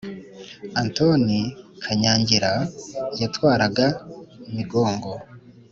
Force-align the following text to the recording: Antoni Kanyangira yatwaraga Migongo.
Antoni 0.81 1.39
Kanyangira 1.83 2.51
yatwaraga 3.21 3.85
Migongo. 4.55 5.13